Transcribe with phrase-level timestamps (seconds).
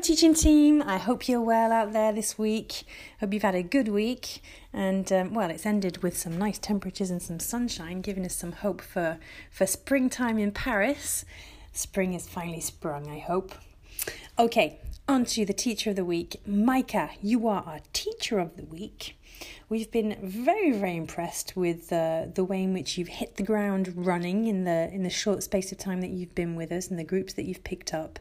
[0.00, 0.82] teaching team.
[0.82, 2.84] I hope you're well out there this week.
[3.20, 4.42] Hope you've had a good week.
[4.72, 8.52] And um, well, it's ended with some nice temperatures and some sunshine, giving us some
[8.52, 9.18] hope for,
[9.50, 11.24] for springtime in Paris.
[11.72, 13.54] Spring is finally sprung, I hope.
[14.36, 16.40] Okay, on to the teacher of the week.
[16.44, 19.16] Micah, you are our teacher of the week.
[19.68, 23.92] We've been very, very impressed with uh, the way in which you've hit the ground
[23.94, 26.98] running in the in the short space of time that you've been with us and
[26.98, 28.18] the groups that you've picked up.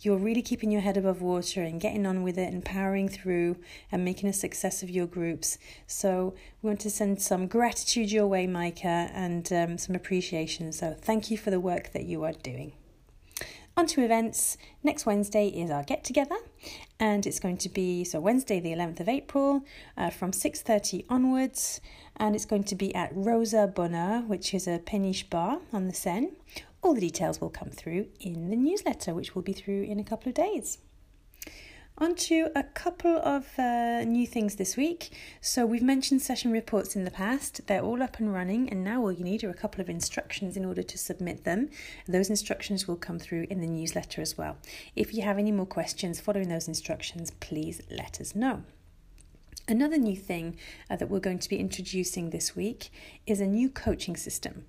[0.00, 3.56] You're really keeping your head above water and getting on with it and powering through
[3.92, 5.58] and making a success of your groups.
[5.86, 10.72] So we want to send some gratitude your way, Micah, and um, some appreciation.
[10.72, 12.72] So thank you for the work that you are doing.
[13.74, 14.58] On to events.
[14.82, 16.36] Next Wednesday is our get together,
[17.00, 19.64] and it's going to be so Wednesday the 11th of April
[19.96, 21.80] uh, from 6:30 onwards,
[22.16, 25.94] and it's going to be at Rosa Bonheur, which is a Péniche bar on the
[25.94, 26.32] Seine.
[26.82, 30.04] All the details will come through in the newsletter, which will be through in a
[30.04, 30.76] couple of days.
[31.98, 35.10] On to a couple of uh, new things this week.
[35.42, 37.60] So, we've mentioned session reports in the past.
[37.66, 40.56] They're all up and running, and now all you need are a couple of instructions
[40.56, 41.68] in order to submit them.
[42.08, 44.56] Those instructions will come through in the newsletter as well.
[44.96, 48.62] If you have any more questions following those instructions, please let us know.
[49.68, 50.56] Another new thing
[50.90, 52.90] uh, that we're going to be introducing this week
[53.26, 54.66] is a new coaching system.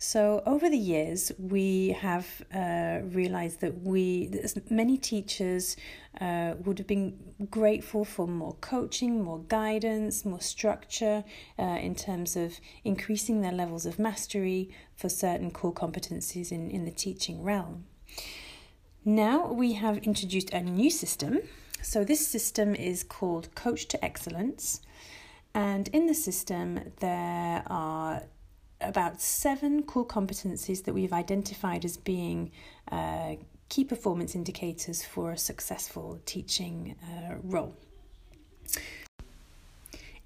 [0.00, 4.30] So, over the years, we have uh, realized that we,
[4.70, 5.76] many teachers
[6.20, 7.18] uh, would have been
[7.50, 11.24] grateful for more coaching, more guidance, more structure
[11.58, 16.84] uh, in terms of increasing their levels of mastery for certain core competencies in, in
[16.84, 17.84] the teaching realm.
[19.04, 21.40] Now we have introduced a new system.
[21.82, 24.80] So, this system is called Coach to Excellence.
[25.54, 28.22] And in the system, there are
[28.80, 32.50] about seven core competencies that we've identified as being
[32.92, 33.36] uh,
[33.68, 37.74] key performance indicators for a successful teaching uh, role.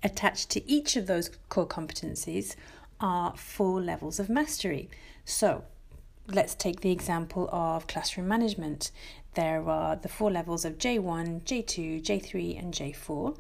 [0.03, 2.57] Attached to each of those core competencies
[3.01, 4.91] are four levels of mastery.
[5.25, 5.65] So,
[6.29, 8.91] let's take the example of classroom management
[9.35, 13.37] there are the four levels of J1, J2, J3, and J4.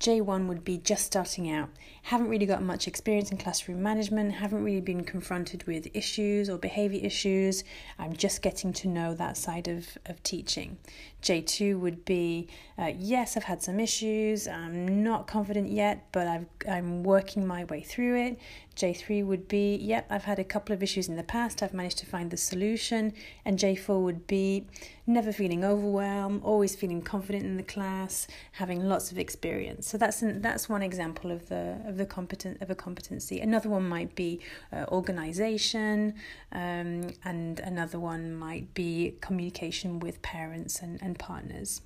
[0.00, 1.68] J1 would be just starting out,
[2.02, 6.58] haven't really got much experience in classroom management, haven't really been confronted with issues or
[6.58, 7.64] behavior issues.
[7.98, 10.78] I'm just getting to know that side of, of teaching.
[11.22, 12.48] J2 would be
[12.78, 17.64] uh, yes, I've had some issues, I'm not confident yet, but I've, I'm working my
[17.64, 18.38] way through it.
[18.76, 21.98] J3 would be yep, I've had a couple of issues in the past, I've managed
[21.98, 23.12] to find the solution.
[23.44, 24.66] And J4 would be
[25.06, 29.88] never feeling overwhelmed, always feeling confident in the class, having lots of experience.
[29.88, 33.40] So that's an, that's one example of the of the competent of a competency.
[33.40, 34.40] Another one might be
[34.72, 36.14] uh, organization,
[36.52, 41.82] um, and another one might be communication with parents and, and partners.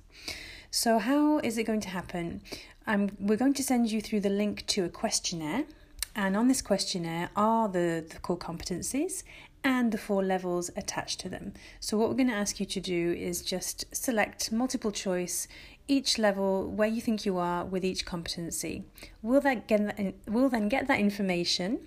[0.71, 2.41] So how is it going to happen?
[2.87, 5.65] Um, we're going to send you through the link to a questionnaire.
[6.13, 9.23] And on this questionnaire are the, the core competencies
[9.63, 11.53] and the four levels attached to them.
[11.79, 15.47] So, what we're going to ask you to do is just select multiple choice
[15.87, 18.83] each level where you think you are with each competency.
[19.21, 21.79] We'll then get that, we'll then get that information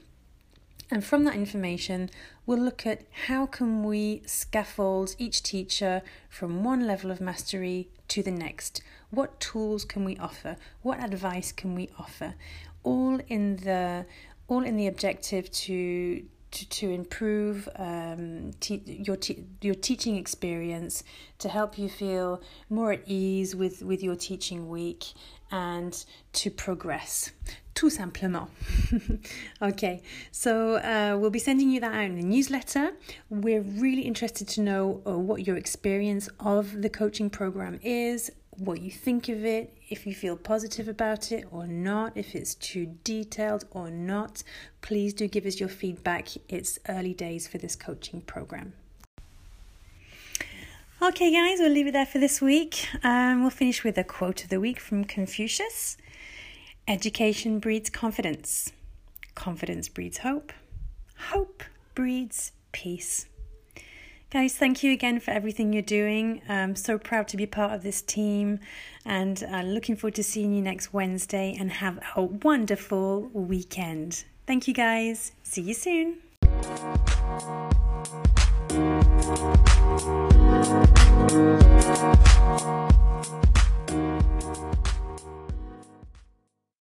[0.91, 2.11] and from that information
[2.47, 8.23] we'll look at how can we scaffold each teacher from one level of mastery to
[8.23, 12.35] the next what tools can we offer what advice can we offer
[12.83, 14.05] all in the
[14.47, 16.23] all in the objective to
[16.55, 21.03] to, to improve um, te- your te- your teaching experience,
[21.39, 25.05] to help you feel more at ease with, with your teaching week,
[25.51, 27.33] and to progress.
[27.75, 28.49] Tout simplement.
[29.63, 30.01] okay,
[30.31, 32.93] so uh, we'll be sending you that out in the newsletter.
[33.31, 38.81] We're really interested to know uh, what your experience of the coaching program is what
[38.81, 42.97] you think of it, if you feel positive about it or not, if it's too
[43.05, 44.43] detailed or not.
[44.81, 46.29] Please do give us your feedback.
[46.49, 48.75] It's early days for this coaching program.
[51.03, 52.89] Okay, guys, we'll leave it there for this week.
[53.03, 55.97] Um, we'll finish with a quote of the week from Confucius
[56.87, 58.73] Education breeds confidence,
[59.35, 60.53] confidence breeds hope,
[61.17, 61.63] hope
[61.95, 63.27] breeds peace.
[64.35, 66.43] Guys, thank you again for everything you're doing.
[66.49, 68.59] I'm so proud to be part of this team
[69.07, 74.25] and uh, looking forward to seeing you next Wednesday and have a wonderful weekend.
[74.45, 75.31] Thank you, guys.
[75.45, 76.17] See you soon.